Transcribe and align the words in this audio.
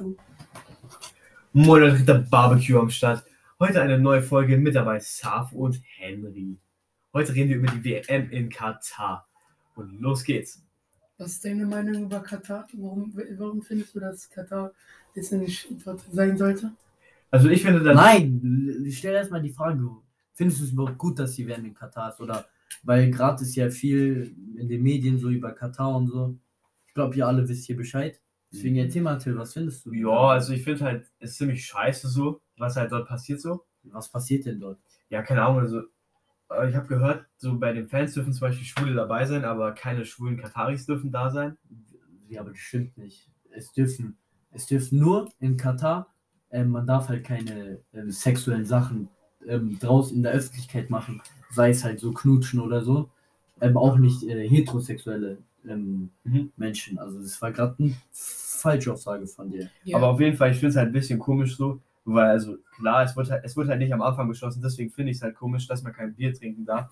Safu. 0.00 0.16
Moin 1.52 1.80
Leute, 1.80 1.98
Ritter 1.98 2.18
Barbecue 2.18 2.78
am 2.78 2.90
Start. 2.90 3.24
Heute 3.58 3.82
eine 3.82 3.98
neue 3.98 4.22
Folge 4.22 4.56
mit 4.56 4.74
dabei 4.74 4.98
Saf 5.00 5.52
und 5.52 5.80
Henry. 5.98 6.56
Heute 7.12 7.34
reden 7.34 7.50
wir 7.50 7.56
über 7.56 7.72
die 7.72 7.84
WM 7.84 8.30
in 8.30 8.48
Katar. 8.48 9.28
Und 9.74 10.00
los 10.00 10.24
geht's. 10.24 10.62
Was 11.18 11.32
ist 11.32 11.44
deine 11.44 11.66
Meinung 11.66 12.04
über 12.04 12.20
Katar? 12.20 12.66
Warum, 12.72 13.12
warum 13.36 13.62
findest 13.62 13.94
du, 13.94 14.00
dass 14.00 14.30
Katar 14.30 14.72
jetzt 15.14 15.32
nicht 15.32 15.68
dort 15.84 16.00
sein 16.10 16.38
sollte? 16.38 16.72
Also 17.30 17.48
ich 17.48 17.62
finde 17.62 17.82
das. 17.82 17.94
Nein, 17.94 18.82
ich 18.86 18.98
stelle 18.98 19.18
erstmal 19.18 19.42
die 19.42 19.52
Frage, 19.52 19.86
findest 20.32 20.60
du 20.60 20.64
es 20.64 20.72
überhaupt 20.72 20.98
gut, 20.98 21.18
dass 21.18 21.34
die 21.34 21.46
WM 21.46 21.66
in 21.66 21.74
Katar 21.74 22.10
ist? 22.10 22.20
Oder 22.20 22.46
weil 22.84 23.10
gerade 23.10 23.42
ist 23.42 23.54
ja 23.54 23.68
viel 23.68 24.34
in 24.56 24.68
den 24.68 24.82
Medien 24.82 25.18
so 25.18 25.28
über 25.28 25.52
Katar 25.52 25.94
und 25.94 26.06
so. 26.06 26.38
Ich 26.86 26.94
glaube, 26.94 27.14
ihr 27.16 27.26
alle 27.26 27.46
wisst 27.46 27.66
hier 27.66 27.76
Bescheid. 27.76 28.18
Deswegen 28.52 28.76
erzähl 28.76 29.02
mal, 29.02 29.18
Till, 29.18 29.36
was 29.38 29.52
findest 29.52 29.86
du? 29.86 29.92
Ja, 29.92 30.30
also 30.30 30.52
ich 30.52 30.64
finde 30.64 30.84
halt, 30.84 31.06
es 31.20 31.30
ist 31.32 31.36
ziemlich 31.38 31.64
scheiße 31.64 32.08
so, 32.08 32.40
was 32.56 32.76
halt 32.76 32.90
dort 32.90 33.08
passiert 33.08 33.40
so. 33.40 33.64
Was 33.84 34.10
passiert 34.10 34.44
denn 34.46 34.60
dort? 34.60 34.78
Ja, 35.08 35.22
keine 35.22 35.42
Ahnung, 35.42 35.60
also 35.60 35.82
äh, 36.50 36.68
ich 36.68 36.74
habe 36.74 36.86
gehört, 36.86 37.26
so 37.36 37.58
bei 37.58 37.72
den 37.72 37.88
Fans 37.88 38.14
dürfen 38.14 38.32
zum 38.32 38.40
Beispiel 38.40 38.66
Schwule 38.66 38.94
dabei 38.94 39.24
sein, 39.24 39.44
aber 39.44 39.72
keine 39.72 40.04
schwulen 40.04 40.36
Kataris 40.36 40.86
dürfen 40.86 41.10
da 41.10 41.30
sein. 41.30 41.56
Ja, 42.28 42.40
aber 42.40 42.50
das 42.50 42.58
stimmt 42.58 42.96
nicht. 42.98 43.28
Es 43.50 43.72
dürfen, 43.72 44.16
es 44.50 44.66
dürfen 44.66 44.98
nur 44.98 45.30
in 45.40 45.56
Katar, 45.56 46.12
ähm, 46.50 46.70
man 46.70 46.86
darf 46.86 47.08
halt 47.08 47.24
keine 47.24 47.80
ähm, 47.92 48.10
sexuellen 48.10 48.66
Sachen 48.66 49.08
ähm, 49.46 49.78
draußen 49.78 50.16
in 50.16 50.22
der 50.22 50.32
Öffentlichkeit 50.32 50.90
machen, 50.90 51.22
sei 51.50 51.70
es 51.70 51.84
halt 51.84 52.00
so 52.00 52.12
knutschen 52.12 52.60
oder 52.60 52.82
so. 52.82 53.10
Ähm, 53.60 53.76
auch 53.76 53.98
nicht 53.98 54.22
äh, 54.24 54.48
heterosexuelle 54.48 55.38
ähm, 55.68 56.10
Mhm. 56.24 56.52
Menschen. 56.56 56.98
Also 56.98 57.20
das 57.20 57.40
war 57.42 57.52
gerade 57.52 57.74
eine 57.78 57.94
falsche 58.12 58.92
Aussage 58.92 59.26
von 59.26 59.50
dir. 59.50 59.68
Ja. 59.84 59.96
Aber 59.96 60.08
auf 60.08 60.20
jeden 60.20 60.36
Fall, 60.36 60.50
ich 60.52 60.58
finde 60.58 60.70
es 60.70 60.76
halt 60.76 60.88
ein 60.88 60.92
bisschen 60.92 61.18
komisch 61.18 61.56
so, 61.56 61.80
weil 62.04 62.30
also 62.30 62.56
klar, 62.76 63.04
es 63.04 63.16
wird 63.16 63.30
halt, 63.30 63.44
es 63.44 63.56
wird 63.56 63.68
halt 63.68 63.78
nicht 63.78 63.92
am 63.92 64.02
Anfang 64.02 64.28
beschlossen, 64.28 64.62
deswegen 64.62 64.90
finde 64.90 65.10
ich 65.12 65.18
es 65.18 65.22
halt 65.22 65.34
komisch, 65.36 65.66
dass 65.66 65.82
man 65.82 65.92
kein 65.92 66.14
Bier 66.14 66.32
trinken 66.34 66.64
darf. 66.64 66.90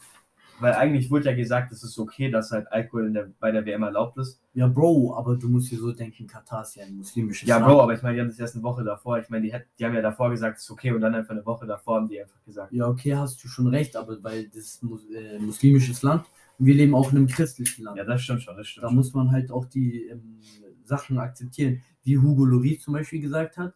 Weil 0.61 0.73
eigentlich 0.73 1.09
wurde 1.09 1.27
ja 1.27 1.37
gesagt, 1.37 1.71
es 1.71 1.85
ist 1.85 1.97
okay, 2.01 2.31
dass 2.33 2.51
halt 2.51 2.71
Alkohol 2.73 3.07
in 3.07 3.15
der, 3.15 3.29
bei 3.39 3.53
der 3.53 3.65
WM 3.65 3.85
erlaubt 3.85 4.19
ist. 4.19 4.41
Ja, 4.55 4.67
Bro, 4.67 5.15
aber 5.17 5.37
du 5.37 5.49
musst 5.49 5.71
dir 5.71 5.79
so 5.79 5.93
denken, 5.93 6.27
Katar 6.27 6.63
ist 6.63 6.75
ja 6.75 6.85
ein 6.85 6.97
muslimisches 6.97 7.49
Ja, 7.49 7.59
Land. 7.59 7.69
Bro, 7.69 7.81
aber 7.83 7.95
ich 7.95 8.03
meine, 8.03 8.17
die 8.17 8.21
haben 8.23 8.29
das 8.29 8.41
erst 8.41 8.57
eine 8.57 8.65
Woche 8.65 8.83
davor. 8.83 9.21
Ich 9.21 9.29
meine, 9.29 9.47
die, 9.47 9.55
die 9.79 9.85
haben 9.85 9.95
ja 9.95 10.03
davor 10.03 10.31
gesagt, 10.31 10.57
es 10.59 10.65
ist 10.65 10.71
okay 10.73 10.91
und 10.91 11.01
dann 11.01 11.15
einfach 11.15 11.31
eine 11.31 11.47
Woche 11.47 11.65
davor 11.65 11.99
haben 11.99 12.09
die 12.09 12.21
einfach 12.21 12.43
gesagt. 12.45 12.73
Ja, 12.73 12.89
okay, 12.89 13.15
hast 13.15 13.43
du 13.45 13.47
schon 13.47 13.69
recht, 13.69 13.95
aber 13.95 14.21
weil 14.25 14.49
das 14.49 14.83
äh, 15.15 15.39
muslimisches 15.39 16.03
Land 16.03 16.25
wir 16.59 16.75
leben 16.75 16.95
auch 16.95 17.13
in 17.13 17.19
einem 17.19 17.27
christlichen 17.29 17.85
Land. 17.85 17.99
Ja, 17.99 18.05
das 18.05 18.23
stimmt 18.23 18.43
schon, 18.43 18.57
das 18.57 18.69
stimmt. 18.69 18.85
Da 18.85 18.89
schon. 18.89 18.97
muss 18.97 19.15
man 19.15 19.31
halt 19.31 19.51
auch 19.51 19.65
die 19.65 20.07
ähm, 20.07 20.41
Sachen 20.85 21.19
akzeptieren. 21.19 21.83
Wie 22.03 22.19
Hugo 22.19 22.45
Lloris 22.45 22.83
zum 22.83 22.95
Beispiel 22.95 23.21
gesagt 23.21 23.57
hat, 23.57 23.75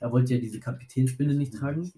er 0.00 0.10
wollte 0.12 0.34
ja 0.34 0.40
diese 0.40 0.60
Kapitänsbinde 0.60 1.34
nicht 1.34 1.54
tragen. 1.54 1.92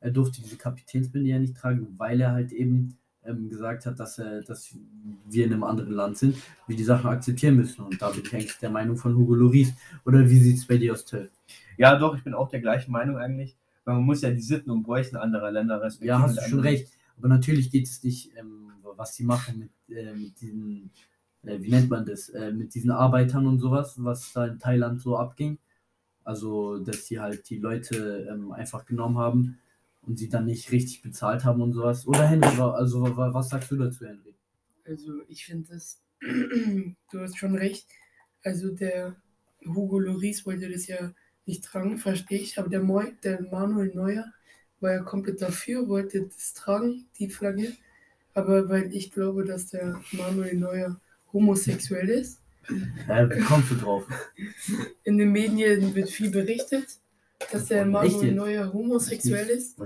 Er 0.00 0.10
durfte 0.10 0.40
diese 0.40 0.56
Kapitänsbinde 0.56 1.28
ja 1.28 1.38
nicht 1.38 1.56
tragen, 1.56 1.94
weil 1.96 2.20
er 2.20 2.32
halt 2.32 2.52
eben 2.52 2.96
ähm, 3.24 3.48
gesagt 3.48 3.86
hat, 3.86 3.98
dass, 3.98 4.18
er, 4.18 4.42
dass 4.42 4.76
wir 5.28 5.44
in 5.44 5.52
einem 5.52 5.64
anderen 5.64 5.92
Land 5.92 6.18
sind, 6.18 6.36
wir 6.66 6.76
die 6.76 6.84
Sachen 6.84 7.10
akzeptieren 7.10 7.56
müssen. 7.56 7.82
Und 7.82 8.00
da 8.00 8.10
bin 8.10 8.22
ich 8.24 8.32
eigentlich 8.32 8.58
der 8.58 8.70
Meinung 8.70 8.96
von 8.96 9.16
Hugo 9.16 9.34
Lloris. 9.34 9.72
Oder 10.04 10.28
wie 10.28 10.38
sieht 10.38 10.58
es 10.58 10.66
bei 10.66 10.78
dir 10.78 10.92
aus, 10.92 11.04
Till? 11.04 11.30
Ja, 11.76 11.98
doch, 11.98 12.16
ich 12.16 12.22
bin 12.22 12.34
auch 12.34 12.48
der 12.48 12.60
gleichen 12.60 12.92
Meinung 12.92 13.18
eigentlich. 13.18 13.56
Weil 13.84 13.96
man 13.96 14.04
muss 14.04 14.22
ja 14.22 14.30
die 14.30 14.40
Sitten 14.40 14.70
und 14.70 14.82
Bräuchen 14.82 15.16
anderer 15.16 15.50
Länder 15.50 15.80
respektieren. 15.80 16.20
Ja, 16.20 16.26
hast 16.26 16.38
du 16.38 16.42
schon 16.48 16.60
recht. 16.60 16.95
Aber 17.18 17.28
natürlich 17.28 17.70
geht 17.70 17.86
es 17.86 18.02
nicht, 18.02 18.32
ähm, 18.36 18.72
was 18.96 19.14
sie 19.14 19.24
machen 19.24 19.58
mit, 19.86 19.96
äh, 19.96 20.14
mit 20.14 20.40
diesen, 20.40 20.90
äh, 21.42 21.58
wie 21.60 21.70
nennt 21.70 21.90
man 21.90 22.04
das, 22.06 22.28
äh, 22.30 22.52
mit 22.52 22.74
diesen 22.74 22.90
Arbeitern 22.90 23.46
und 23.46 23.58
sowas, 23.60 23.94
was 23.98 24.32
da 24.32 24.46
in 24.46 24.58
Thailand 24.58 25.00
so 25.00 25.16
abging. 25.16 25.58
Also, 26.24 26.78
dass 26.78 27.06
sie 27.06 27.20
halt 27.20 27.48
die 27.50 27.58
Leute 27.58 28.28
ähm, 28.30 28.52
einfach 28.52 28.84
genommen 28.86 29.18
haben 29.18 29.58
und 30.02 30.18
sie 30.18 30.28
dann 30.28 30.46
nicht 30.46 30.70
richtig 30.72 31.02
bezahlt 31.02 31.44
haben 31.44 31.62
und 31.62 31.72
sowas. 31.72 32.06
Oder 32.06 32.26
Henry, 32.26 32.60
also 32.60 33.02
wa- 33.16 33.32
was 33.34 33.48
sagst 33.50 33.70
du 33.70 33.76
dazu, 33.76 34.06
Henry? 34.06 34.34
Also 34.84 35.22
ich 35.28 35.44
finde 35.44 35.68
das, 35.74 36.00
du 36.20 37.20
hast 37.20 37.36
schon 37.38 37.54
recht. 37.56 37.86
Also 38.42 38.74
der 38.74 39.16
Hugo 39.64 39.98
Loris 39.98 40.46
wollte 40.46 40.70
das 40.70 40.86
ja 40.86 41.12
nicht 41.46 41.64
tragen, 41.64 41.98
verstehe 41.98 42.38
ich, 42.40 42.58
aber 42.58 42.68
der, 42.68 42.82
Moi, 42.82 43.12
der 43.22 43.42
Manuel 43.42 43.94
Neuer 43.94 44.32
war 44.80 44.92
ja 44.92 45.02
komplett 45.02 45.40
dafür, 45.42 45.88
wollte 45.88 46.22
das 46.26 46.54
tragen, 46.54 47.06
die 47.18 47.28
Flagge. 47.28 47.72
Aber 48.34 48.68
weil 48.68 48.94
ich 48.94 49.10
glaube, 49.12 49.44
dass 49.44 49.68
der 49.68 50.00
Manuel 50.12 50.56
Neuer 50.56 51.00
homosexuell 51.32 52.08
ist, 52.08 52.40
Äh, 53.08 53.28
wie 53.30 53.40
kommst 53.40 53.70
du 53.70 53.76
drauf? 53.76 54.04
in 55.04 55.18
den 55.18 55.30
Medien 55.32 55.94
wird 55.94 56.10
viel 56.10 56.30
berichtet, 56.30 56.86
dass 57.52 57.66
der 57.66 57.86
Manuel? 57.86 58.32
Neuer 58.32 58.72
homosexuell 58.72 59.46
ist. 59.48 59.78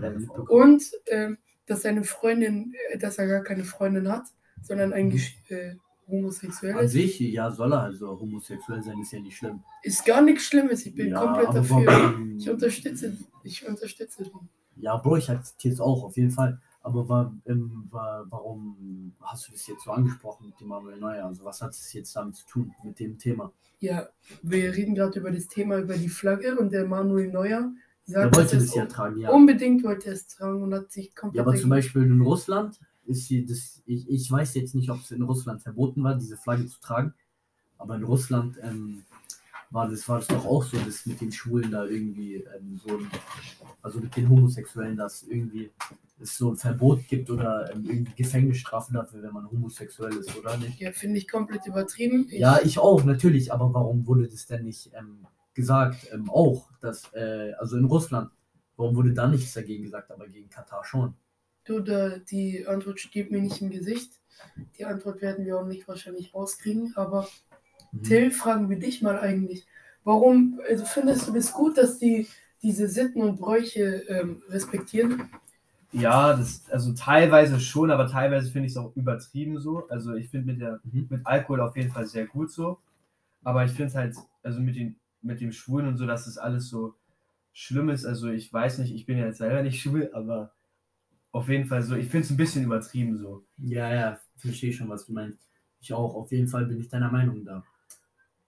Und 0.48 0.82
ähm, 1.06 1.38
dass 1.66 1.82
seine 1.82 2.04
Freundin, 2.04 2.74
äh, 2.90 2.98
dass 2.98 3.18
er 3.18 3.26
gar 3.28 3.42
keine 3.42 3.64
Freundin 3.64 4.08
hat, 4.08 4.24
sondern 4.62 4.92
eigentlich 4.92 5.38
äh, 5.48 5.74
homosexuell 6.08 6.74
An 6.76 6.86
ist. 6.86 6.92
sich, 6.92 7.20
ja, 7.20 7.50
soll 7.50 7.72
er 7.72 7.82
also 7.82 8.18
homosexuell 8.18 8.82
sein, 8.82 8.98
ist 9.00 9.12
ja 9.12 9.20
nicht 9.20 9.36
schlimm. 9.36 9.62
Ist 9.82 10.04
gar 10.04 10.22
nichts 10.22 10.44
Schlimmes. 10.44 10.84
Ich 10.86 10.94
bin 10.94 11.08
ja, 11.10 11.20
komplett 11.20 11.54
dafür. 11.54 12.18
Ich 12.38 12.48
unterstütze, 12.50 13.16
ich 13.44 13.66
unterstütze 13.68 14.24
den. 14.24 14.48
Ja, 14.76 14.96
Bro, 14.96 15.16
ich 15.16 15.30
akzeptiere 15.30 15.74
es 15.74 15.80
auch, 15.80 16.04
auf 16.04 16.16
jeden 16.16 16.30
Fall. 16.30 16.60
Aber 16.82 17.08
wa, 17.08 17.32
ähm, 17.46 17.88
wa, 17.90 18.24
warum 18.30 19.12
hast 19.20 19.48
du 19.48 19.52
das 19.52 19.66
jetzt 19.66 19.84
so 19.84 19.90
angesprochen 19.90 20.46
mit 20.46 20.58
dem 20.60 20.68
Manuel 20.68 20.98
Neuer? 20.98 21.26
Also 21.26 21.44
was 21.44 21.60
hat 21.60 21.72
es 21.72 21.92
jetzt 21.92 22.16
damit 22.16 22.36
zu 22.36 22.46
tun, 22.46 22.74
mit 22.82 22.98
dem 22.98 23.18
Thema? 23.18 23.52
Ja, 23.80 24.08
wir 24.42 24.74
reden 24.74 24.94
gerade 24.94 25.18
über 25.18 25.30
das 25.30 25.46
Thema, 25.46 25.78
über 25.78 25.96
die 25.96 26.08
Flagge 26.08 26.56
und 26.58 26.72
der 26.72 26.86
Manuel 26.86 27.30
Neuer 27.30 27.72
Er 28.06 28.12
sagt, 28.12 28.36
wollte 28.36 28.56
dass 28.56 28.64
das 28.64 28.70
es 28.70 28.74
ja 28.74 28.86
tragen, 28.86 29.18
ja. 29.18 29.30
unbedingt 29.30 29.84
wollte 29.84 30.08
er 30.08 30.14
es 30.14 30.26
tragen 30.26 30.62
und 30.62 30.72
hat 30.74 30.90
sich 30.90 31.14
komplett 31.14 31.36
Ja, 31.36 31.42
aber 31.42 31.56
zum 31.56 31.70
Beispiel 31.70 32.02
in 32.02 32.20
Russland 32.22 32.80
ist 33.04 33.26
sie 33.26 33.44
das, 33.44 33.82
ich, 33.86 34.08
ich 34.08 34.30
weiß 34.30 34.54
jetzt 34.54 34.74
nicht, 34.74 34.90
ob 34.90 35.00
es 35.00 35.10
in 35.10 35.22
Russland 35.22 35.62
verboten 35.62 36.02
war, 36.02 36.14
diese 36.14 36.36
Flagge 36.36 36.66
zu 36.66 36.80
tragen, 36.80 37.14
aber 37.76 37.96
in 37.96 38.04
Russland 38.04 38.58
ähm, 38.62 39.04
war 39.70 39.88
das 39.88 40.08
war 40.08 40.18
das 40.18 40.28
doch 40.28 40.44
auch 40.44 40.64
so, 40.64 40.76
dass 40.78 41.06
mit 41.06 41.20
den 41.20 41.32
Schwulen 41.32 41.70
da 41.70 41.84
irgendwie 41.84 42.36
ähm, 42.36 42.80
so 42.84 42.96
ein, 42.96 43.10
also 43.82 44.00
mit 44.00 44.16
den 44.16 44.28
Homosexuellen, 44.28 44.96
dass 44.96 45.22
irgendwie 45.22 45.70
es 46.20 46.36
so 46.36 46.50
ein 46.50 46.56
Verbot 46.56 47.06
gibt 47.08 47.30
oder 47.30 47.70
ähm, 47.72 47.84
irgendwie 47.86 48.14
Gefängnisstrafen 48.14 48.94
dafür, 48.94 49.22
wenn 49.22 49.32
man 49.32 49.50
homosexuell 49.50 50.14
ist, 50.16 50.36
oder 50.36 50.56
nicht? 50.56 50.78
Ja, 50.78 50.92
finde 50.92 51.18
ich 51.18 51.28
komplett 51.28 51.66
übertrieben. 51.66 52.26
Ich, 52.30 52.38
Ja, 52.38 52.60
ich 52.62 52.78
auch, 52.78 53.04
natürlich, 53.04 53.52
aber 53.52 53.72
warum 53.72 54.06
wurde 54.06 54.28
das 54.28 54.46
denn 54.46 54.64
nicht 54.64 54.90
ähm, 54.94 55.26
gesagt? 55.54 56.08
Ähm, 56.12 56.28
auch, 56.28 56.68
dass, 56.80 57.12
äh, 57.14 57.52
also 57.58 57.76
in 57.76 57.84
Russland, 57.84 58.30
warum 58.76 58.96
wurde 58.96 59.14
da 59.14 59.28
nichts 59.28 59.54
dagegen 59.54 59.84
gesagt, 59.84 60.10
aber 60.10 60.28
gegen 60.28 60.50
Katar 60.50 60.84
schon? 60.84 61.14
Du, 61.64 61.80
da, 61.80 62.18
die 62.18 62.66
Antwort 62.66 63.00
steht 63.00 63.30
mir 63.30 63.40
nicht 63.40 63.62
im 63.62 63.70
Gesicht. 63.70 64.12
Die 64.78 64.84
Antwort 64.84 65.22
werden 65.22 65.44
wir 65.44 65.58
auch 65.58 65.66
nicht 65.66 65.86
wahrscheinlich 65.88 66.34
rauskriegen, 66.34 66.92
aber 66.96 67.28
Mhm. 67.92 68.02
Till, 68.02 68.30
fragen 68.30 68.70
wir 68.70 68.78
dich 68.78 69.02
mal 69.02 69.18
eigentlich. 69.18 69.66
Warum 70.04 70.60
also 70.68 70.84
findest 70.84 71.28
du 71.28 71.32
das 71.32 71.52
gut, 71.52 71.76
dass 71.76 71.98
die 71.98 72.26
diese 72.62 72.88
Sitten 72.88 73.22
und 73.22 73.38
Bräuche 73.40 74.04
ähm, 74.08 74.42
respektieren? 74.48 75.30
Ja, 75.92 76.36
das, 76.36 76.68
also 76.70 76.92
teilweise 76.94 77.58
schon, 77.60 77.90
aber 77.90 78.06
teilweise 78.06 78.50
finde 78.50 78.66
ich 78.66 78.72
es 78.72 78.76
auch 78.76 78.94
übertrieben 78.94 79.58
so. 79.60 79.88
Also 79.88 80.14
ich 80.14 80.28
finde 80.30 80.52
mit, 80.52 80.60
der- 80.60 80.80
Mhm. 80.84 81.06
mit 81.10 81.26
Alkohol 81.26 81.60
auf 81.60 81.76
jeden 81.76 81.90
Fall 81.90 82.06
sehr 82.06 82.26
gut 82.26 82.50
so. 82.52 82.78
Aber 83.44 83.64
ich 83.64 83.72
finde 83.72 83.86
es 83.86 83.96
halt, 83.96 84.16
also 84.42 84.60
mit, 84.60 84.76
den, 84.76 84.96
mit 85.22 85.40
dem 85.40 85.52
Schwulen 85.52 85.88
und 85.88 85.96
so, 85.98 86.06
dass 86.06 86.26
das 86.26 86.38
alles 86.38 86.68
so 86.68 86.94
schlimm 87.52 87.90
ist. 87.90 88.06
Also 88.06 88.28
ich 88.30 88.52
weiß 88.52 88.78
nicht, 88.78 88.94
ich 88.94 89.06
bin 89.06 89.18
ja 89.18 89.26
jetzt 89.26 89.38
selber 89.38 89.62
nicht 89.62 89.80
schwul, 89.82 90.10
aber 90.14 90.52
auf 91.32 91.48
jeden 91.48 91.66
Fall 91.66 91.82
so, 91.82 91.96
ich 91.96 92.08
finde 92.08 92.26
es 92.26 92.30
ein 92.32 92.38
bisschen 92.38 92.64
übertrieben 92.64 93.18
so. 93.18 93.44
Ja, 93.58 93.92
ja, 93.94 94.20
verstehe 94.36 94.72
schon, 94.72 94.88
was 94.90 95.06
du 95.06 95.12
meinst. 95.14 95.48
Ich 95.80 95.92
auch, 95.94 96.14
auf 96.16 96.32
jeden 96.32 96.48
Fall 96.48 96.66
bin 96.66 96.80
ich 96.80 96.88
deiner 96.88 97.10
Meinung 97.12 97.44
da. 97.44 97.64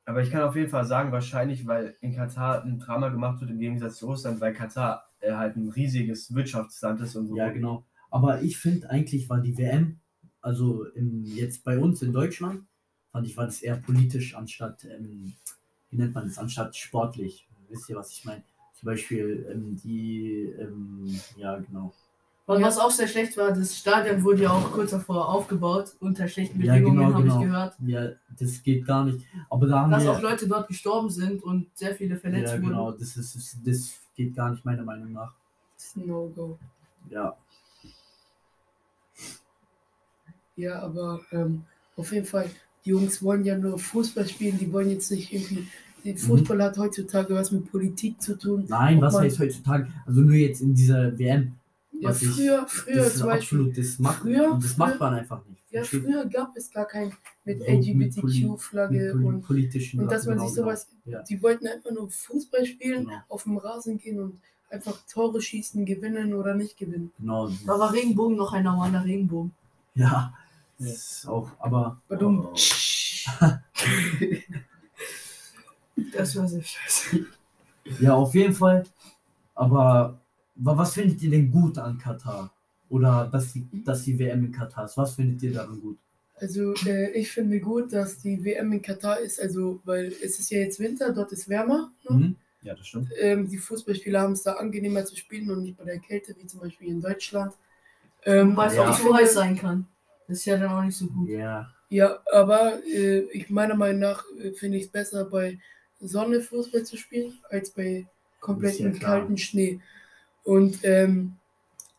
Aber 0.04 0.20
ich 0.22 0.30
kann 0.30 0.42
auf 0.42 0.56
jeden 0.56 0.68
Fall 0.68 0.84
sagen, 0.84 1.12
wahrscheinlich, 1.12 1.66
weil 1.66 1.96
in 2.00 2.14
Katar 2.14 2.64
ein 2.64 2.78
Drama 2.78 3.08
gemacht 3.08 3.40
wird 3.40 3.50
im 3.50 3.58
Gegensatz 3.58 3.98
zu 3.98 4.06
Russland, 4.06 4.40
weil 4.40 4.52
Katar 4.52 5.04
äh, 5.20 5.32
halt 5.32 5.56
ein 5.56 5.68
riesiges 5.68 6.34
Wirtschaftsland 6.34 7.00
ist 7.00 7.14
und 7.14 7.28
so. 7.28 7.36
Ja, 7.36 7.50
genau. 7.50 7.84
Aber 8.10 8.42
ich 8.42 8.58
finde 8.58 8.90
eigentlich 8.90 9.28
war 9.30 9.40
die 9.40 9.56
WM, 9.56 10.00
also 10.40 10.84
im, 10.86 11.24
jetzt 11.24 11.64
bei 11.64 11.78
uns 11.78 12.02
in 12.02 12.12
Deutschland, 12.12 12.64
fand 13.12 13.26
ich, 13.26 13.36
war 13.36 13.46
das 13.46 13.62
eher 13.62 13.76
politisch 13.76 14.34
anstatt, 14.34 14.84
ähm, 14.84 15.34
wie 15.90 15.96
nennt 15.96 16.14
man 16.14 16.26
das, 16.26 16.38
anstatt 16.38 16.76
sportlich. 16.76 17.46
Wisst 17.68 17.88
ihr, 17.88 17.96
was 17.96 18.10
ich 18.10 18.24
meine? 18.24 18.42
Zum 18.74 18.86
Beispiel 18.86 19.46
ähm, 19.50 19.76
die, 19.82 20.52
ähm, 20.58 21.20
ja, 21.36 21.58
genau. 21.58 21.94
Und 22.56 22.62
was 22.62 22.78
auch 22.78 22.90
sehr 22.90 23.08
schlecht 23.08 23.36
war, 23.36 23.52
das 23.52 23.76
Stadion 23.76 24.22
wurde 24.22 24.42
ja 24.42 24.50
auch 24.50 24.72
kurz 24.72 24.90
davor 24.90 25.28
aufgebaut, 25.28 25.92
unter 26.00 26.28
schlechten 26.28 26.60
Ja, 26.62 26.74
Bedingungen, 26.74 26.98
genau, 26.98 27.14
habe 27.14 27.22
genau. 27.22 27.40
ich 27.40 27.46
gehört. 27.46 27.74
Ja, 27.86 28.08
das 28.38 28.62
geht 28.62 28.86
gar 28.86 29.04
nicht. 29.04 29.26
Aber 29.50 29.66
da 29.66 29.80
haben 29.80 29.90
Dass 29.90 30.04
wir. 30.04 30.12
auch 30.12 30.20
Leute 30.22 30.48
dort 30.48 30.68
gestorben 30.68 31.10
sind 31.10 31.42
und 31.42 31.66
sehr 31.74 31.94
viele 31.94 32.16
verletzt 32.16 32.52
ja, 32.54 32.58
genau, 32.58 32.86
wurden. 32.86 32.98
das, 32.98 33.16
ist, 33.16 33.58
das, 33.64 33.94
geht 34.14 34.34
gar 34.34 34.50
nicht, 34.50 34.64
meiner 34.64 34.82
Meinung 34.82 35.12
nach. 35.12 35.32
Das 35.76 35.86
ist 35.86 35.96
ein 35.96 36.06
No-Go. 36.06 36.58
Ja. 37.10 37.36
Ja, 40.56 40.80
aber 40.80 41.20
ähm, 41.32 41.64
auf 41.96 42.12
jeden 42.12 42.26
Fall, 42.26 42.50
die 42.84 42.90
Jungs 42.90 43.22
wollen 43.22 43.44
ja 43.44 43.56
nur 43.56 43.78
Fußball 43.78 44.28
spielen, 44.28 44.58
die 44.58 44.70
wollen 44.72 44.90
jetzt 44.90 45.10
nicht 45.10 45.32
irgendwie 45.32 45.66
die 46.04 46.16
Fußball 46.16 46.60
hat 46.62 46.78
heutzutage 46.78 47.34
was 47.34 47.52
mit 47.52 47.70
Politik 47.70 48.20
zu 48.20 48.36
tun. 48.36 48.64
Nein, 48.68 49.00
was 49.00 49.16
heißt 49.16 49.38
heutzutage? 49.38 49.86
Also 50.04 50.20
nur 50.22 50.34
jetzt 50.34 50.60
in 50.60 50.74
dieser 50.74 51.16
WM. 51.16 51.54
Ja, 52.02 52.10
was 52.10 52.22
ich- 52.22 52.28
früher, 52.30 52.66
früher 52.68 52.96
Das 52.96 53.16
zum 53.16 53.26
Beispiel. 53.28 53.58
absolut, 53.58 53.78
das 53.78 53.98
macht, 53.98 54.18
früher- 54.22 54.58
das 54.60 54.76
macht 54.76 55.00
man 55.00 55.14
einfach 55.14 55.44
nicht. 55.46 55.62
Ja, 55.70 55.84
früher 55.84 56.26
gab 56.26 56.56
es 56.56 56.70
gar 56.70 56.84
kein 56.86 57.12
mit 57.44 57.60
So 57.60 57.64
LGBTQ-Flagge 57.64 59.14
und, 59.14 59.42
politischen 59.42 60.00
und 60.00 60.10
dass 60.12 60.26
man 60.26 60.38
sich 60.38 60.48
genau, 60.48 60.62
sowas. 60.66 60.88
Ja. 61.06 61.22
Die 61.22 61.42
wollten 61.42 61.66
einfach 61.66 61.90
nur 61.92 62.10
Fußball 62.10 62.66
spielen, 62.66 63.04
Genau. 63.06 63.16
auf 63.28 63.44
dem 63.44 63.56
Rasen 63.56 63.98
gehen 63.98 64.20
und 64.20 64.40
einfach 64.70 64.98
Tore 65.10 65.40
schießen, 65.40 65.84
gewinnen 65.86 66.34
oder 66.34 66.54
nicht 66.54 66.76
gewinnen. 66.76 67.12
Genau. 67.18 67.48
Da 67.66 67.78
war 67.78 67.92
Regenbogen 67.92 68.36
noch 68.36 68.52
ein 68.52 68.64
normaler 68.64 69.04
Regenbogen. 69.04 69.52
Ja, 69.94 70.34
das 70.78 70.88
ist 70.88 71.26
auch, 71.28 71.50
aber 71.58 72.00
Badum. 72.08 72.48
Das 76.14 76.36
war 76.36 76.48
sehr 76.48 76.62
scheiße. 76.62 77.26
ja, 78.00 78.14
auf 78.14 78.34
jeden 78.34 78.54
Fall. 78.54 78.84
Aber 79.54 80.18
was 80.54 80.94
findet 80.94 81.22
ihr 81.22 81.30
denn 81.30 81.50
gut 81.50 81.78
an 81.78 81.98
Katar? 81.98 82.52
Oder 82.88 83.28
dass 83.32 83.52
die, 83.52 83.66
dass 83.84 84.02
die 84.02 84.18
WM 84.18 84.44
in 84.44 84.52
Katar 84.52 84.84
ist? 84.84 84.96
Was 84.96 85.14
findet 85.14 85.42
ihr 85.42 85.52
daran 85.54 85.80
gut? 85.80 85.98
Also 86.36 86.74
äh, 86.86 87.10
ich 87.12 87.30
finde 87.30 87.60
gut, 87.60 87.92
dass 87.92 88.18
die 88.18 88.44
WM 88.44 88.72
in 88.72 88.82
Katar 88.82 89.18
ist, 89.20 89.40
also 89.40 89.80
weil 89.84 90.06
es 90.22 90.38
ist 90.38 90.50
ja 90.50 90.58
jetzt 90.58 90.80
Winter, 90.80 91.12
dort 91.12 91.32
ist 91.32 91.48
wärmer. 91.48 91.92
Ne? 92.08 92.16
Mhm. 92.16 92.36
Ja, 92.62 92.74
das 92.74 92.86
stimmt. 92.86 93.08
Ähm, 93.20 93.48
die 93.48 93.58
Fußballspieler 93.58 94.20
haben 94.20 94.32
es 94.32 94.42
da 94.42 94.54
angenehmer 94.54 95.04
zu 95.04 95.16
spielen 95.16 95.50
und 95.50 95.62
nicht 95.62 95.76
bei 95.76 95.84
der 95.84 95.98
Kälte, 95.98 96.34
wie 96.38 96.46
zum 96.46 96.60
Beispiel 96.60 96.88
in 96.88 97.00
Deutschland. 97.00 97.54
Ähm, 98.24 98.56
Weil 98.56 98.68
es 98.68 98.76
Ja. 98.76 98.82
auch 98.84 98.88
nicht 98.88 99.02
so 99.02 99.14
heiß 99.14 99.34
sein 99.34 99.56
kann. 99.56 99.86
Das 100.28 100.38
ist 100.38 100.44
ja 100.44 100.56
dann 100.56 100.70
auch 100.70 100.82
nicht 100.84 100.96
so 100.96 101.06
gut. 101.06 101.28
Ja, 101.28 101.72
Ja, 101.88 102.18
aber 102.32 102.82
äh, 102.86 103.20
ich 103.32 103.50
meiner 103.50 103.74
Meinung 103.76 104.00
nach 104.00 104.24
äh, 104.40 104.52
finde 104.52 104.78
ich 104.78 104.84
es 104.84 104.90
besser, 104.90 105.24
bei 105.24 105.58
Sonne 106.00 106.40
Fußball 106.40 106.84
zu 106.84 106.96
spielen, 106.96 107.34
als 107.50 107.70
bei 107.70 108.06
komplettem 108.40 108.92
ja 108.94 108.98
kalten 108.98 109.38
Schnee. 109.38 109.80
Und 110.44 110.78
ähm, 110.82 111.34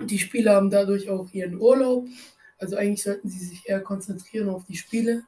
die 0.06 0.20
Spieler 0.20 0.56
haben 0.56 0.70
dadurch 0.70 1.10
auch 1.10 1.32
ihren 1.34 1.60
Urlaub. 1.60 2.08
Also 2.58 2.76
eigentlich 2.76 3.04
sollten 3.04 3.30
sie 3.30 3.46
sich 3.46 3.64
eher 3.68 3.80
konzentrieren 3.82 4.50
auf 4.50 4.66
die 4.66 4.76
Spiele. 4.76 5.24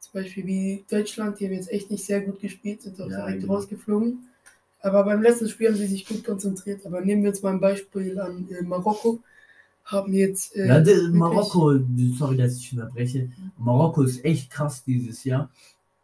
Zum 0.00 0.12
Beispiel 0.22 0.46
wie 0.46 0.84
Deutschland, 0.90 1.38
die 1.40 1.46
haben 1.46 1.54
jetzt 1.54 1.70
echt 1.72 1.90
nicht 1.90 2.04
sehr 2.04 2.20
gut 2.20 2.40
gespielt, 2.40 2.82
sind 2.82 3.00
auch 3.00 3.10
Ja, 3.10 3.24
direkt 3.26 3.40
genau. 3.42 3.54
rausgeflogen. 3.54 4.28
Aber 4.80 5.04
beim 5.04 5.22
letzten 5.22 5.48
Spiel 5.48 5.68
haben 5.68 5.76
sie 5.76 5.86
sich 5.86 6.06
gut 6.06 6.22
konzentriert. 6.24 6.84
Aber 6.86 7.00
nehmen 7.00 7.22
wir 7.22 7.30
uns 7.30 7.42
mal 7.42 7.52
ein 7.52 7.60
Beispiel 7.60 8.18
an 8.20 8.48
äh, 8.50 8.62
Marokko. 8.62 9.20
Haben 9.84 10.12
jetzt. 10.12 10.56
Äh, 10.56 10.66
ja 10.66 10.84
wirklich- 10.84 11.12
Marokko, 11.12 11.78
sorry, 12.18 12.36
dass 12.36 12.56
ich 12.56 12.72
unterbreche. 12.72 13.30
Marokko 13.58 14.02
ist 14.02 14.24
echt 14.24 14.50
krass 14.50 14.82
dieses 14.84 15.22
Jahr. 15.24 15.50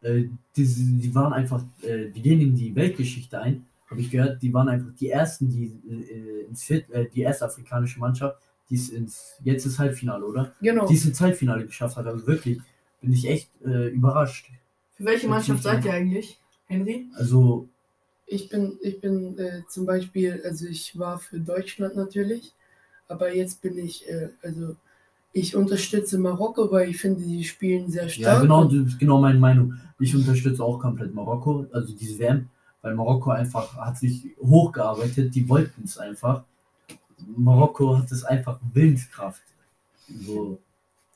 Äh, 0.03 0.25
die, 0.57 0.65
die 0.67 1.15
waren 1.15 1.33
einfach, 1.33 1.65
äh, 1.83 2.09
die 2.11 2.23
gehen 2.23 2.41
in 2.41 2.55
die 2.57 2.75
Weltgeschichte 2.75 3.41
ein, 3.41 3.67
habe 3.93 4.01
ich 4.01 4.11
gehört. 4.11 4.43
Die 4.43 4.53
waren 4.53 4.69
einfach 4.69 4.91
die 4.99 5.11
ersten, 5.11 5.49
die 5.49 5.67
äh, 5.89 6.47
ins 6.49 6.65
Fit, 6.65 6.91
äh, 6.91 7.09
die 7.09 7.21
erste 7.23 7.45
afrikanische 7.45 8.01
Mannschaft, 8.01 8.37
die 8.71 8.75
es 8.77 8.89
ins, 8.91 9.35
jetzt 9.45 9.65
ist 9.67 9.79
Halbfinale, 9.79 10.25
oder? 10.25 10.53
Genau. 10.61 10.87
Die 10.87 10.95
es 10.95 11.05
ins 11.07 11.21
Halbfinale 11.21 11.65
geschafft 11.67 11.97
hat. 11.97 12.07
Also 12.07 12.27
wirklich, 12.27 12.59
bin 13.01 13.13
ich 13.13 13.29
echt 13.29 13.51
äh, 13.65 13.89
überrascht. 13.89 14.51
Für 14.97 15.05
welche 15.05 15.29
Mannschaft 15.29 15.63
seid 15.63 15.85
ihr 15.85 15.93
eigentlich, 15.93 16.39
Henry? 16.67 17.07
Also, 17.17 17.69
Ich 18.27 18.49
bin, 18.49 18.79
ich 18.83 19.01
bin 19.01 19.37
äh, 19.39 19.63
zum 19.69 19.85
Beispiel, 19.87 20.41
also 20.45 20.67
ich 20.67 20.99
war 20.99 21.19
für 21.19 21.39
Deutschland 21.41 21.97
natürlich, 21.97 22.55
aber 23.09 23.35
jetzt 23.35 23.61
bin 23.61 23.77
ich, 23.79 24.09
äh, 24.09 24.31
also 24.43 24.77
ich 25.35 25.57
unterstütze 25.57 26.19
Marokko, 26.19 26.71
weil 26.71 26.91
ich 26.91 26.99
finde, 26.99 27.23
die 27.25 27.43
spielen 27.45 27.91
sehr 27.91 28.09
stark. 28.09 28.37
ja, 28.37 28.41
genau, 28.43 28.63
und- 28.63 28.73
das 28.87 28.93
ist 28.95 28.99
genau 28.99 29.21
meine 29.21 29.39
Meinung. 29.39 29.75
Ich 29.99 30.15
unterstütze 30.15 30.63
auch 30.63 30.79
komplett 30.79 31.15
Marokko, 31.15 31.67
also 31.73 31.95
diese 31.95 32.19
WM, 32.19 32.49
weil 32.83 32.95
Marokko 32.95 33.31
einfach 33.31 33.77
hat 33.77 33.97
sich 33.97 34.27
hochgearbeitet, 34.41 35.35
die 35.35 35.49
wollten 35.49 35.85
es 35.85 35.99
einfach. 35.99 36.45
Marokko 37.37 37.99
hat 37.99 38.11
es 38.11 38.25
einfach 38.25 38.61
Willenskraft. 38.73 39.43
So, 40.27 40.59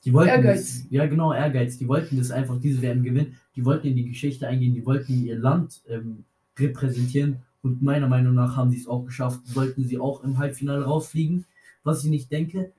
die 0.04 0.12
wollten 0.12 0.30
Ehrgeiz. 0.30 0.60
Es, 0.60 0.86
ja, 0.90 1.06
genau, 1.06 1.32
Ehrgeiz. 1.32 1.76
Die 1.78 1.88
wollten 1.88 2.16
das 2.16 2.30
einfach, 2.30 2.60
diese 2.60 2.80
WM 2.80 3.02
gewinnen. 3.02 3.36
Die 3.56 3.64
wollten 3.64 3.88
in 3.88 3.96
die 3.96 4.08
Geschichte 4.08 4.46
eingehen, 4.46 4.74
die 4.74 4.86
wollten 4.86 5.24
ihr 5.24 5.36
Land 5.36 5.82
ähm, 5.88 6.24
repräsentieren. 6.56 7.42
Und 7.62 7.82
meiner 7.82 8.06
Meinung 8.06 8.34
nach 8.34 8.56
haben 8.56 8.70
sie 8.70 8.78
es 8.78 8.86
auch 8.86 9.04
geschafft. 9.04 9.40
Sollten 9.46 9.84
sie 9.84 9.98
auch 9.98 10.22
im 10.22 10.38
Halbfinale 10.38 10.84
rausfliegen, 10.84 11.44
was 11.82 12.04
ich 12.04 12.10
nicht 12.10 12.30
denke 12.30 12.70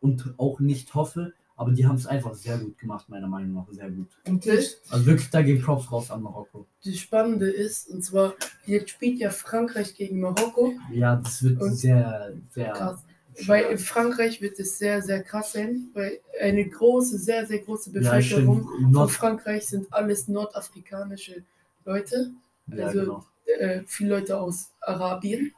und 0.00 0.34
auch 0.36 0.60
nicht 0.60 0.94
hoffe. 0.94 1.32
Aber 1.56 1.70
die 1.70 1.86
haben 1.86 1.94
es 1.96 2.06
einfach 2.06 2.34
sehr 2.34 2.58
gut 2.58 2.76
gemacht, 2.78 3.08
meiner 3.08 3.28
Meinung 3.28 3.54
nach. 3.54 3.66
Sehr 3.72 3.88
gut. 3.90 4.08
Und 4.26 4.44
das, 4.46 4.80
Also 4.90 5.06
wirklich, 5.06 5.30
da 5.30 5.40
gehen 5.42 5.62
Props 5.62 5.90
raus 5.92 6.10
an 6.10 6.22
Marokko. 6.22 6.66
das 6.84 6.96
Spannende 6.96 7.48
ist, 7.48 7.88
und 7.90 8.02
zwar, 8.02 8.34
jetzt 8.66 8.90
spielt 8.90 9.20
ja 9.20 9.30
Frankreich 9.30 9.94
gegen 9.94 10.20
Marokko. 10.20 10.74
Ja, 10.92 11.16
das 11.16 11.42
wird 11.44 11.60
Und- 11.60 11.74
sehr, 11.76 12.32
sehr. 12.50 12.72
Krass. 12.72 12.98
Weil 13.46 13.64
in 13.66 13.78
Frankreich 13.78 14.40
wird 14.40 14.58
es 14.60 14.78
sehr, 14.78 15.02
sehr 15.02 15.22
krass 15.22 15.52
sein, 15.52 15.88
weil 15.94 16.20
eine 16.40 16.64
große, 16.68 17.18
sehr, 17.18 17.44
sehr 17.46 17.58
große 17.60 17.90
Ja, 17.90 18.00
Bevölkerung 18.16 18.68
stimmt. 18.76 18.94
von 18.94 19.08
Frankreich 19.08 19.66
sind 19.66 19.92
alles 19.92 20.28
nordafrikanische 20.28 21.42
Leute. 21.84 22.30
ja, 22.68 22.86
also- 22.86 23.00
genau. 23.00 23.24
äh, 23.58 23.82
viele 23.86 24.10
Leute 24.10 24.38
aus 24.40 24.70
Arabien. 24.80 25.52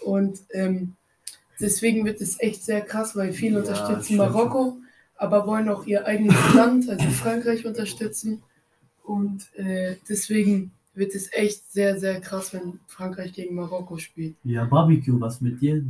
Und 0.00 0.40
ähm, 0.50 0.94
deswegen 1.60 2.04
wird 2.04 2.20
es 2.20 2.38
echt 2.40 2.64
sehr 2.64 2.80
krass, 2.82 3.16
weil 3.16 3.32
viele 3.32 3.54
Ja, 3.54 3.60
unterstützen 3.60 4.16
Marokko, 4.16 4.76
aber 5.16 5.46
wollen 5.46 5.68
auch 5.68 5.84
ihr 5.86 6.06
eigenes 6.06 6.36
Land, 6.54 6.88
also 6.88 7.04
Frankreich, 7.10 7.64
unterstützen. 7.66 8.42
Und 9.02 9.46
äh, 9.56 9.96
deswegen 10.08 10.72
wird 10.94 11.14
es 11.14 11.32
echt 11.32 11.70
sehr, 11.72 11.98
sehr 11.98 12.20
krass, 12.20 12.52
wenn 12.52 12.80
Frankreich 12.86 13.32
gegen 13.32 13.54
Marokko 13.54 13.98
spielt. 13.98 14.36
Ja, 14.44 14.64
Barbecue, 14.64 15.20
was 15.20 15.40
mit 15.40 15.60
dir? 15.60 15.82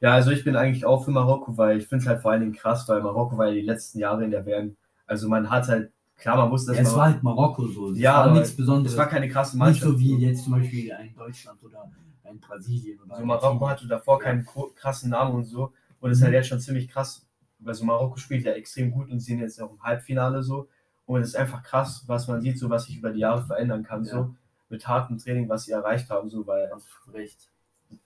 Ja, 0.00 0.12
also 0.14 0.30
ich 0.30 0.44
bin 0.44 0.56
eigentlich 0.56 0.84
auch 0.84 1.04
für 1.04 1.10
Marokko, 1.10 1.56
weil 1.56 1.78
ich 1.78 1.86
finde 1.86 2.02
es 2.04 2.08
halt 2.08 2.20
vor 2.22 2.30
allen 2.32 2.42
Dingen 2.42 2.52
krass, 2.54 2.88
weil 2.88 3.02
Marokko 3.02 3.36
war 3.38 3.48
ja 3.48 3.54
die 3.54 3.60
letzten 3.62 3.98
Jahre 3.98 4.24
in 4.24 4.30
der 4.30 4.44
WM. 4.46 4.76
Also 5.06 5.28
man 5.28 5.50
hat 5.50 5.68
halt, 5.68 5.90
klar, 6.18 6.36
man 6.36 6.50
wusste, 6.50 6.72
dass 6.72 6.80
es 6.80 6.86
Marokko- 6.88 6.96
war 6.96 7.04
halt 7.12 7.22
Marokko 7.22 7.66
so. 7.68 7.90
Es 7.92 7.98
Ja, 7.98 8.26
war 8.26 8.32
nichts 8.32 8.52
Besonderes. 8.54 8.92
es 8.92 8.98
war 8.98 9.08
keine 9.08 9.28
krasse 9.28 9.56
nicht 9.56 9.60
Mannschaft. 9.64 9.90
so 9.92 9.98
wie 9.98 10.16
jetzt 10.16 10.44
zum 10.44 10.52
Beispiel 10.52 10.92
ein 10.92 11.14
Deutschland 11.16 11.62
oder 11.64 11.90
ein 12.24 12.38
Brasilien. 12.38 13.00
Oder 13.00 13.12
Also 13.12 13.22
ein 13.22 13.26
Marokko 13.28 13.68
hatte 13.68 13.86
davor 13.88 14.18
keinen 14.18 14.46
krassen 14.76 15.10
Namen 15.10 15.34
und 15.34 15.44
so. 15.44 15.72
Und 16.00 16.10
es 16.10 16.18
ist 16.18 16.24
halt 16.24 16.34
jetzt 16.34 16.48
schon 16.48 16.60
ziemlich 16.60 16.88
krass. 16.88 17.25
Also 17.64 17.84
Marokko 17.84 18.16
spielt 18.16 18.44
ja 18.44 18.52
extrem 18.52 18.90
gut 18.90 19.10
und 19.10 19.20
sie 19.20 19.32
sind 19.32 19.40
jetzt 19.40 19.60
auch 19.60 19.70
im 19.72 19.82
Halbfinale 19.82 20.42
so. 20.42 20.68
Und 21.06 21.20
es 21.20 21.28
ist 21.28 21.36
einfach 21.36 21.62
krass, 21.62 22.04
was 22.06 22.26
man 22.28 22.40
sieht, 22.40 22.58
so 22.58 22.68
was 22.68 22.84
sich 22.86 22.98
über 22.98 23.10
die 23.10 23.20
Jahre 23.20 23.44
verändern 23.44 23.82
kann, 23.84 24.04
Ja. 24.04 24.10
so 24.10 24.34
mit 24.68 24.86
hartem 24.86 25.18
Training, 25.18 25.48
was 25.48 25.64
sie 25.64 25.72
erreicht 25.72 26.10
haben, 26.10 26.28
so 26.28 26.46
weil 26.46 26.70
recht. 27.12 27.48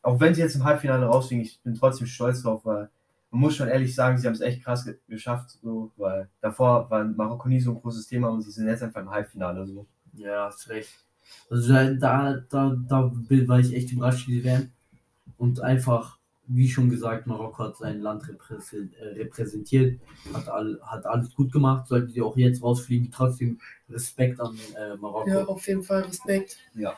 auch 0.03 0.21
wenn 0.21 0.35
sie 0.35 0.43
jetzt 0.43 0.57
im 0.57 0.65
Halbfinale 0.65 1.07
rausfliegen, 1.07 1.45
ich 1.45 1.59
bin 1.63 1.75
trotzdem 1.75 2.07
stolz 2.07 2.43
drauf, 2.43 2.65
weil 2.65 2.91
man 3.31 3.41
muss 3.41 3.57
schon 3.57 3.69
ehrlich 3.69 3.95
sagen, 3.95 4.19
sie 4.19 4.27
haben 4.27 4.35
es 4.35 4.41
echt 4.41 4.63
krass 4.63 4.85
ge 4.85 4.99
geschafft, 5.09 5.59
so, 5.63 5.91
weil 5.97 6.29
davor 6.41 6.91
war 6.91 7.05
Marokko 7.05 7.49
nie 7.49 7.61
so 7.61 7.71
ein 7.71 7.81
großes 7.81 8.07
Thema 8.07 8.29
und 8.29 8.43
sie 8.43 8.51
sind 8.51 8.67
jetzt 8.67 8.83
einfach 8.83 9.01
im 9.01 9.11
Halbfinale 9.11 9.67
so. 9.67 9.87
Ja, 10.13 10.47
hast 10.47 10.69
recht. 10.69 11.05
Also 11.49 11.73
da, 11.73 12.35
da, 12.51 12.77
da, 12.89 13.13
war 13.47 13.61
ich 13.61 13.75
echt 13.75 13.93
überrascht, 13.93 14.27
wie 14.27 14.33
die 14.33 14.45
werden. 14.45 14.73
Und 15.39 15.61
einfach, 15.61 16.19
wie 16.53 16.69
schon 16.69 16.91
gesagt, 16.91 17.27
Marokko 17.27 17.65
hat 17.65 17.77
sein 17.77 18.01
Land 18.01 18.25
äh, 18.29 19.05
repräsentiert, 19.05 20.01
hat, 20.33 20.49
all, 20.49 20.81
hat 20.83 21.07
alles 21.07 21.35
gut 21.35 21.53
gemacht, 21.53 21.87
sollten 21.87 22.11
sie 22.11 22.23
auch 22.23 22.37
jetzt 22.37 22.63
rausfliegen. 22.63 23.11
Trotzdem 23.11 23.61
Respekt 23.89 24.41
an 24.41 24.59
äh, 24.77 24.97
Marokko. 24.97 25.29
Ja, 25.29 25.45
auf 25.45 25.67
jeden 25.67 25.83
Fall 25.83 26.03
Respekt. 26.03 26.59
Ja. 26.75 26.97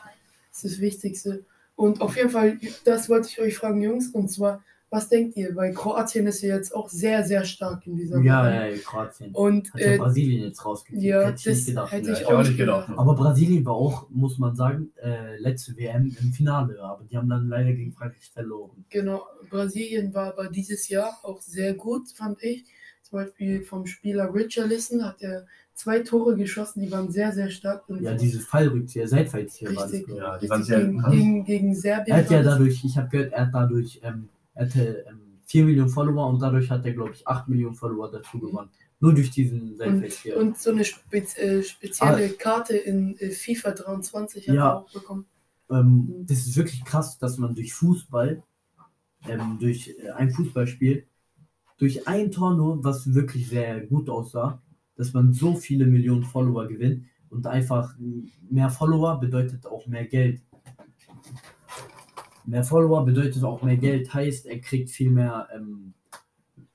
Das 0.49 0.63
ist 0.63 0.75
das 0.75 0.81
Wichtigste. 0.81 1.45
Und 1.75 2.01
auf 2.01 2.15
jeden 2.15 2.29
Fall, 2.29 2.59
das 2.85 3.09
wollte 3.09 3.27
ich 3.29 3.39
euch 3.39 3.57
fragen, 3.57 3.81
Jungs, 3.81 4.09
und 4.09 4.29
zwar, 4.29 4.63
was 4.93 5.09
denkt 5.09 5.35
ihr? 5.37 5.55
Weil 5.55 5.73
Kroatien 5.73 6.27
ist 6.27 6.41
ja 6.43 6.55
jetzt 6.55 6.73
auch 6.75 6.87
sehr, 6.87 7.23
sehr 7.23 7.43
stark 7.45 7.85
in 7.87 7.95
dieser 7.95 8.19
Ja, 8.21 8.43
WM. 8.45 8.53
ja, 8.53 8.65
ja, 8.67 8.77
Kroatien. 8.85 9.31
Und 9.33 9.73
Hat 9.73 9.81
ja 9.81 9.87
äh, 9.93 9.97
Brasilien 9.97 10.43
jetzt 10.43 10.63
rausgekriegt. 10.63 11.03
ja, 11.03 11.21
hätte 11.25 11.35
ich 11.37 11.43
das 11.43 11.55
nicht 11.55 11.65
gedacht. 11.67 11.91
hätte 11.91 12.07
Ja, 12.07 12.13
ich 12.13 12.21
ich 12.21 12.25
auch 12.27 12.37
nicht 12.39 12.57
gedacht. 12.57 12.85
gedacht. 12.87 12.99
Aber 12.99 13.15
Brasilien 13.15 13.65
war 13.65 13.73
auch, 13.73 14.07
muss 14.11 14.37
man 14.37 14.55
sagen, 14.55 14.91
äh, 15.01 15.37
letzte 15.39 15.75
WM 15.77 16.15
im 16.21 16.31
Finale, 16.31 16.79
aber 16.81 17.03
die 17.05 17.17
haben 17.17 17.27
dann 17.27 17.47
leider 17.49 17.73
gegen 17.73 17.91
Frankreich 17.91 18.29
verloren. 18.31 18.85
Genau, 18.89 19.23
Brasilien 19.49 20.13
war 20.13 20.27
aber 20.27 20.49
dieses 20.49 20.87
Jahr 20.89 21.17
auch 21.23 21.41
sehr 21.41 21.73
gut, 21.73 22.09
fand 22.15 22.43
ich. 22.43 22.65
Zum 23.01 23.19
Beispiel 23.19 23.63
vom 23.63 23.85
Spieler 23.85 24.33
Richarlison 24.33 25.03
hat 25.05 25.21
er 25.21 25.45
zwei 25.75 25.99
Tore 25.99 26.35
geschossen, 26.35 26.81
die 26.83 26.91
waren 26.91 27.11
sehr, 27.11 27.31
sehr 27.31 27.49
stark. 27.49 27.89
Und 27.89 28.01
Ja, 28.01 28.13
diese 28.13 28.39
Fallrückzieher, 28.39 29.07
Seitfallzieher 29.07 29.75
war 29.75 29.83
das, 29.83 29.93
Richtig. 29.93 30.05
glaube 30.07 30.19
ich. 30.21 30.27
Ja, 30.27 30.37
die 30.37 30.49
waren 30.49 30.63
sehr 30.63 30.79
gegen, 30.81 31.03
gegen, 31.09 31.43
gegen 31.45 31.75
Serbien. 31.75 32.15
Er 32.15 32.23
hat 32.23 32.31
ja 32.31 32.43
dadurch, 32.43 32.83
ich 32.85 32.95
habe 32.97 33.09
gehört, 33.09 33.33
er 33.33 33.47
hat 33.47 33.53
dadurch, 33.53 33.99
ähm, 34.03 34.29
er 34.53 34.65
hatte 34.65 35.05
ähm, 35.09 35.39
4 35.45 35.65
Millionen 35.65 35.89
Follower 35.89 36.27
und 36.27 36.39
dadurch 36.41 36.69
hat 36.69 36.85
er, 36.85 36.93
glaube 36.93 37.11
ich, 37.13 37.27
8 37.27 37.47
Millionen 37.49 37.75
Follower 37.75 38.09
dazu 38.11 38.39
gewonnen. 38.39 38.69
Nur 38.99 39.13
durch 39.13 39.31
diesen 39.31 39.75
Seitfallzieher. 39.75 40.37
Und 40.37 40.57
so 40.57 40.71
eine 40.71 40.85
spez 40.85 41.37
äh, 41.37 41.61
spezielle 41.61 42.29
Karte 42.29 42.77
in 42.77 43.17
äh, 43.17 43.29
FIFA 43.31 43.71
23 43.71 44.47
hat 44.47 44.53
Ah. 44.53 44.55
Ja. 44.55 44.65
er 44.69 44.77
auch 44.77 44.91
bekommen. 44.91 45.25
ähm, 45.69 46.25
das 46.27 46.39
ist 46.47 46.55
wirklich 46.55 46.83
krass, 46.85 47.17
dass 47.17 47.37
man 47.37 47.53
durch 47.55 47.73
Fußball, 47.73 48.41
ähm, 49.27 49.57
durch 49.59 49.93
äh, 50.01 50.11
ein 50.11 50.29
Fußballspiel, 50.31 51.05
durch 51.77 52.07
ein 52.07 52.31
Tor 52.31 52.55
nur, 52.55 52.83
was 52.83 53.13
wirklich 53.13 53.49
sehr 53.49 53.81
gut 53.81 54.09
aussah, 54.09 54.61
dass 54.95 55.11
man 55.13 55.33
so 55.33 55.55
viele 55.55 55.85
Millionen 55.85 56.23
Follower 56.23 56.67
gewinnt 56.67 57.05
Und 57.29 57.45
einfach 57.47 57.95
mehr 58.49 58.69
Follower 58.69 59.19
bedeutet 59.19 59.65
auch 59.65 59.85
mehr 59.87 60.05
Geld. 60.05 60.41
Mehr 62.45 62.63
Follower 62.63 63.05
bedeutet 63.05 63.43
auch 63.43 63.61
mehr 63.61 63.77
Geld, 63.77 64.13
heißt, 64.13 64.45
er 64.47 64.59
kriegt 64.59 64.89
viel 64.89 65.09
mehr. 65.09 65.47
Ähm, 65.55 65.93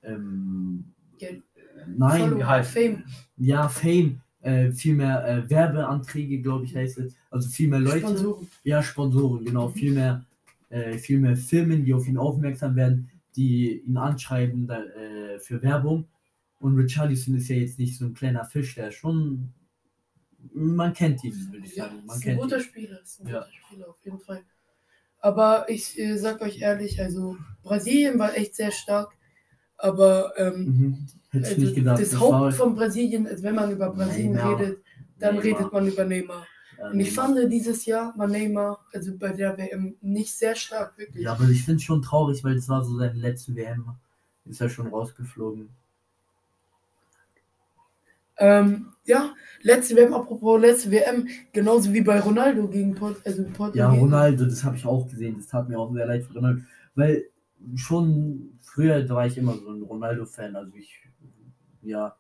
ähm, 0.02 0.84
Geld. 1.18 1.42
Nein, 1.86 2.20
Follower, 2.30 2.46
halt. 2.46 2.66
Fame. 2.66 3.04
ja, 3.36 3.68
Fame, 3.68 4.20
äh, 4.40 4.70
viel 4.72 4.94
mehr 4.94 5.26
äh, 5.26 5.50
Werbeanträge, 5.50 6.40
glaube 6.40 6.64
ich, 6.64 6.74
heißt 6.74 6.98
es. 6.98 7.14
Also 7.30 7.48
viel 7.48 7.68
mehr 7.68 7.80
Leute. 7.80 8.00
Sponsoren. 8.00 8.48
Ja, 8.64 8.82
Sponsoren, 8.82 9.44
genau. 9.44 9.68
Viel 9.68 9.92
mehr, 9.92 10.24
äh, 10.70 10.96
viel 10.98 11.18
mehr 11.20 11.36
Firmen, 11.36 11.84
die 11.84 11.92
auf 11.94 12.06
ihn 12.08 12.16
aufmerksam 12.18 12.74
werden, 12.76 13.10
die 13.36 13.80
ihn 13.80 13.96
anschreiben 13.96 14.66
da, 14.66 14.82
äh, 14.82 15.38
für 15.38 15.62
Werbung. 15.62 16.06
Und 16.60 16.76
Richarlison 16.76 17.36
ist 17.36 17.48
ja 17.48 17.56
jetzt 17.56 17.78
nicht 17.78 17.96
so 17.96 18.06
ein 18.06 18.14
kleiner 18.14 18.44
Fisch, 18.44 18.74
der 18.74 18.90
schon. 18.90 19.48
Man 20.54 20.92
kennt 20.92 21.22
ihn, 21.24 21.34
würde 21.52 21.66
ich 21.66 21.76
Ja, 21.76 21.84
sagen. 21.84 22.02
Man 22.06 22.16
ist 22.16 22.26
ein 22.26 22.36
guter 22.38 22.56
ihn. 22.56 22.62
Spieler, 22.62 23.00
ist 23.02 23.20
ein 23.20 23.28
Ja. 23.28 23.40
guter 23.40 23.52
Spieler 23.52 23.88
auf 23.88 23.98
jeden 24.04 24.18
Fall. 24.20 24.42
Aber 25.20 25.66
ich 25.68 25.98
äh, 25.98 26.16
sag 26.16 26.40
euch 26.42 26.60
ehrlich, 26.60 27.00
also 27.00 27.36
Brasilien 27.62 28.18
war 28.18 28.36
echt 28.36 28.54
sehr 28.54 28.70
stark, 28.70 29.10
aber 29.76 30.32
ähm, 30.36 30.64
Mhm. 30.66 31.08
Also 31.30 31.74
gedacht. 31.74 32.00
das 32.00 32.10
Das 32.10 32.20
Haupt 32.20 32.54
von 32.54 32.74
Brasilien, 32.74 33.26
also 33.26 33.42
wenn 33.42 33.54
man 33.54 33.70
über 33.70 33.90
Brasilien 33.90 34.32
Neymar. 34.32 34.58
redet, 34.60 34.78
dann 35.18 35.36
Neymar. 35.36 35.44
redet 35.60 35.72
man 35.72 35.86
über 35.88 36.04
Neymar. 36.04 36.46
Ja, 36.78 36.90
Und 36.90 37.00
ich 37.00 37.14
Neymar. 37.16 37.36
fand 37.36 37.52
dieses 37.52 37.84
Jahr 37.84 38.14
war 38.16 38.26
Neymar, 38.28 38.84
also 38.92 39.16
bei 39.18 39.32
der 39.32 39.58
WM, 39.58 39.96
nicht 40.00 40.32
sehr 40.34 40.54
stark, 40.54 40.96
wirklich. 40.96 41.22
Ja, 41.24 41.32
aber 41.32 41.48
ich 41.50 41.64
finde 41.64 41.76
es 41.76 41.82
schon 41.82 42.02
traurig, 42.02 42.42
weil 42.44 42.56
es 42.56 42.68
war 42.68 42.84
so 42.84 42.96
seine 42.96 43.18
letzte 43.18 43.54
WM. 43.56 43.84
Ist 44.46 44.60
er 44.62 44.70
schon 44.70 44.86
rausgeflogen. 44.88 45.68
Ähm, 48.38 48.86
ja, 49.04 49.32
letzte 49.62 49.96
WM, 49.96 50.14
apropos 50.14 50.60
letzte 50.60 50.90
WM, 50.90 51.28
genauso 51.52 51.92
wie 51.92 52.02
bei 52.02 52.20
Ronaldo 52.20 52.68
gegen 52.68 52.94
Port, 52.94 53.16
also 53.24 53.42
Portugal. 53.44 53.74
Ja, 53.74 53.88
Ronaldo, 53.90 54.44
das 54.44 54.62
habe 54.64 54.76
ich 54.76 54.86
auch 54.86 55.08
gesehen. 55.08 55.36
Das 55.38 55.48
tat 55.48 55.68
mir 55.68 55.78
auch 55.78 55.92
sehr 55.92 56.06
leid 56.06 56.24
für 56.24 56.34
Ronaldo. 56.34 56.62
Weil 56.94 57.24
schon 57.74 58.58
früher 58.60 59.08
war 59.08 59.26
ich 59.26 59.36
immer 59.38 59.54
so 59.54 59.70
ein 59.70 59.82
Ronaldo-Fan. 59.82 60.54
Also 60.56 60.72
ich, 60.76 61.00
ja, 61.82 62.14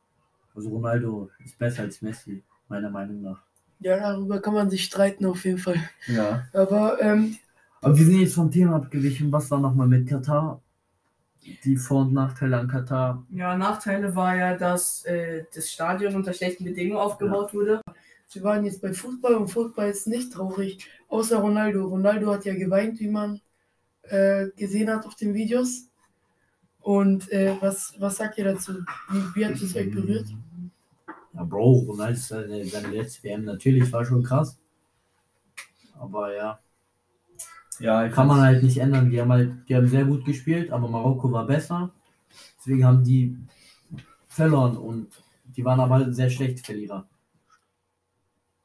also 0.54 0.70
Ronaldo 0.70 1.30
ist 1.44 1.58
besser 1.58 1.82
als 1.82 2.02
Messi, 2.02 2.42
meiner 2.68 2.90
Meinung 2.90 3.22
nach. 3.22 3.42
Ja, 3.80 3.96
darüber 3.96 4.40
kann 4.40 4.54
man 4.54 4.70
sich 4.70 4.84
streiten 4.84 5.24
auf 5.26 5.44
jeden 5.44 5.58
Fall. 5.58 5.76
Ja. 6.08 6.48
Aber 6.52 7.00
ähm, 7.00 7.36
Aber 7.80 7.96
wir 7.96 8.04
sind 8.04 8.20
jetzt 8.20 8.34
vom 8.34 8.50
Thema 8.50 8.76
abgewichen. 8.76 9.30
Was 9.30 9.50
war 9.50 9.60
nochmal 9.60 9.86
mit 9.86 10.08
Katar? 10.08 10.60
Die 11.64 11.76
Vor- 11.76 12.02
und 12.02 12.12
Nachteile 12.12 12.58
an 12.58 12.68
Katar. 12.68 13.24
Ja, 13.30 13.56
Nachteile 13.56 14.14
war 14.14 14.36
ja, 14.36 14.56
dass 14.56 15.04
äh, 15.04 15.44
das 15.54 15.70
Stadion 15.70 16.14
unter 16.14 16.32
schlechten 16.32 16.64
Bedingungen 16.64 17.00
aufgebaut 17.00 17.54
wurde. 17.54 17.80
wir 18.32 18.42
waren 18.42 18.64
jetzt 18.64 18.82
bei 18.82 18.92
Fußball 18.92 19.34
und 19.34 19.48
Fußball 19.48 19.88
ist 19.90 20.06
nicht 20.06 20.32
traurig, 20.32 20.86
außer 21.08 21.38
Ronaldo. 21.38 21.86
Ronaldo 21.86 22.32
hat 22.32 22.44
ja 22.44 22.54
geweint, 22.54 23.00
wie 23.00 23.08
man 23.08 23.40
äh, 24.02 24.48
gesehen 24.56 24.90
hat 24.90 25.06
auf 25.06 25.14
den 25.14 25.34
Videos. 25.34 25.88
Und 26.80 27.30
äh, 27.32 27.56
was, 27.60 27.94
was 27.98 28.16
sagt 28.16 28.38
ihr 28.38 28.44
dazu? 28.44 28.72
Wie, 29.10 29.22
wie 29.34 29.46
hat 29.46 29.54
es 29.54 29.76
euch 29.76 29.90
berührt? 29.90 30.28
Ja, 31.34 31.44
Bro, 31.44 31.84
Ronaldo 31.88 32.14
ist 32.14 32.28
seine, 32.28 32.64
seine 32.64 32.88
letzte 32.88 33.24
WM 33.24 33.44
natürlich, 33.44 33.92
war 33.92 34.04
schon 34.04 34.22
krass. 34.22 34.58
Aber 35.98 36.34
ja, 36.34 36.58
Ja, 37.80 38.04
ich 38.06 38.12
kann 38.12 38.26
man 38.26 38.40
halt 38.40 38.62
nicht 38.62 38.78
ändern. 38.78 39.10
Die 39.10 39.20
haben 39.20 39.30
halt, 39.32 39.52
die 39.68 39.76
haben 39.76 39.86
sehr 39.88 40.04
gut 40.04 40.24
gespielt, 40.24 40.70
aber 40.72 40.88
Marokko 40.88 41.30
war 41.32 41.46
besser. 41.46 41.90
Deswegen 42.58 42.84
haben 42.84 43.04
die 43.04 43.36
verloren 44.28 44.76
und 44.76 45.08
die 45.56 45.64
waren 45.64 45.80
aber 45.80 46.12
sehr 46.12 46.30
schlechte 46.30 46.62
Verlierer. 46.62 47.06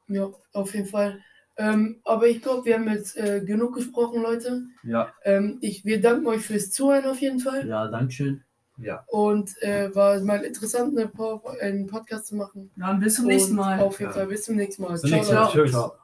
Ja, 0.07 0.29
auf 0.53 0.73
jeden 0.73 0.87
Fall. 0.87 1.19
Ähm, 1.55 2.01
aber 2.03 2.27
ich 2.27 2.41
glaube, 2.41 2.65
wir 2.65 2.75
haben 2.75 2.87
jetzt 2.87 3.15
äh, 3.15 3.41
genug 3.45 3.75
gesprochen, 3.75 4.21
Leute. 4.21 4.63
Ja, 4.83 5.13
Ähm, 5.23 5.59
ich, 5.61 5.85
wir 5.85 6.01
danken 6.01 6.25
euch 6.27 6.41
fürs 6.41 6.71
Zuhören 6.71 7.05
auf 7.05 7.19
jeden 7.21 7.39
Fall. 7.39 7.67
Ja, 7.67 7.87
Dankeschön. 7.87 8.43
ja. 8.77 9.03
Und 9.07 9.51
äh, 9.61 9.93
war 9.95 10.19
mal 10.21 10.41
interessant, 10.41 10.97
eine, 10.97 11.07
Po- 11.07 11.43
einen 11.61 11.85
Podcast 11.87 12.27
zu 12.27 12.35
machen. 12.35 12.71
Dann 12.75 12.99
bis 12.99 13.15
zum 13.15 13.27
nächsten 13.27 13.55
Mal. 13.55 13.79
Auf 13.79 13.99
jeden 13.99 14.11
Ja. 14.11 14.17
Fall, 14.17 14.27
bis 14.27 14.45
zum 14.45 14.55
nächsten 14.55 14.81
Mal. 14.81 14.93
Bis 14.93 15.01
zum 15.01 15.11
nächsten 15.11 15.35
Mal. 15.35 15.41
Leute. 15.43 15.53
Tschüss. 15.53 15.71
Ciao. 15.71 16.02